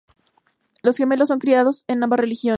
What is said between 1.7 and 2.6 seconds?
en ambas religiones.